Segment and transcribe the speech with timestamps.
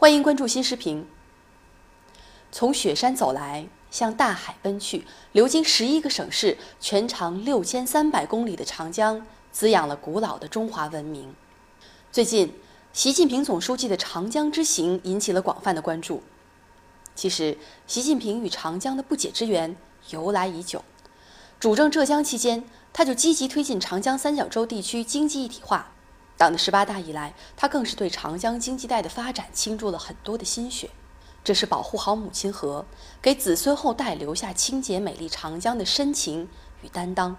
[0.00, 1.06] 欢迎关注新视频。
[2.50, 11.34] 从雪山走来，向大海奔去，流经十一个省市，全长六千三百公里的长江，滋养了古老的中华文明。
[12.10, 12.54] 最近，
[12.94, 16.22] 习近平总书记的长江之行引起了广泛的关注。
[17.14, 19.76] 其实，习近平与长江的不解之缘
[20.08, 20.82] 由来已久。
[21.58, 22.64] 主政浙江期间，
[22.94, 25.92] 他就积极推进长江三角洲地区经济一体化。
[26.40, 30.88] 党的十八大以来，他更是对长江经济带的发展倾注了很多的心血，
[31.44, 32.86] 这是保护好母亲河，
[33.20, 36.48] 给子孙后代留下清洁美丽长江的深情
[36.80, 37.36] 与担当。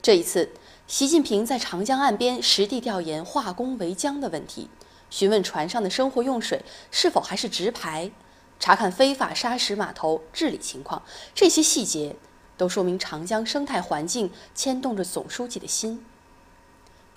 [0.00, 0.52] 这一次，
[0.86, 4.70] 习近平在长江岸边实地调研化工为江的问题，
[5.10, 8.12] 询问船上的生活用水是否还是直排，
[8.60, 11.02] 查看非法砂石码头治理情况，
[11.34, 12.14] 这些细节
[12.56, 16.04] 都说明长江生态环境牵动着总书记的心。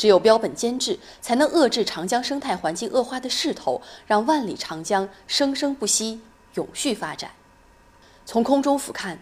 [0.01, 6.21] 只有标本兼治，才能遏制长江生态环境恶化的势头，让万里长江生生不息、
[6.55, 7.29] 永续发展。
[8.25, 9.19] 从空中俯瞰，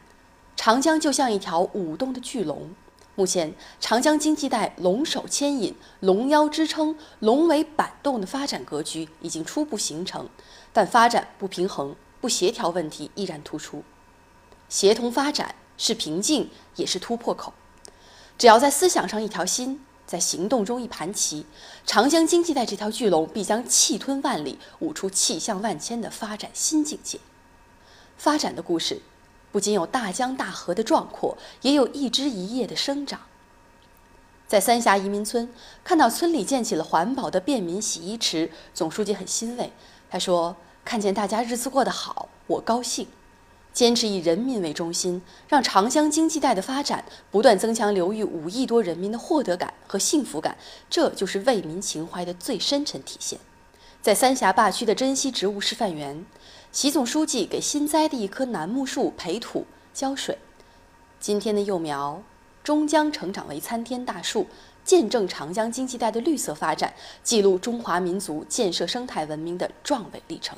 [0.56, 2.73] 长江就像一条舞动的巨龙。
[3.16, 10.30] 目前，长江经济带龙首牵引、龙腰支撑、龙尾板动的发展格局已经初步形成，
[10.72, 13.84] 但发展不平衡、不协调问题依然突出。
[14.70, 17.52] 协同发展是瓶颈，也是突破口。
[18.38, 19.84] 只要在思想上一条心。
[20.10, 21.46] 在行动中一盘棋，
[21.86, 27.20] 长江经济带这条巨龙必将气吞万里，舞出气象万千的发展新境界。
[28.18, 29.04] 发展的故事，
[29.52, 33.22] 不仅有大江大河的壮阔，也有一枝一叶的生长。
[34.48, 39.72] 在三峡移民村，看到村里建起了环保的便民洗衣池，总书记很欣慰。
[40.10, 43.08] 他说：“看见大家日子过得好，我高兴。”
[43.72, 50.58] 坚持以人民为中心，让长江经济带的发展不断增强流域五亿多人民的获得感和幸福感，
[50.89, 53.40] 这就是为民情怀的最深沉体现。
[54.02, 56.25] 在三峡坝区的珍稀植物示范园，
[56.72, 60.38] 习总书记给新栽的一棵楠木树培土浇水。
[61.19, 62.24] 今天的幼苗
[62.63, 64.47] 终将成长为参天大树，
[64.86, 66.94] 见证长江经济带的绿色发展，
[67.24, 70.57] 记录中华民族建设生态文明的壮伟历程。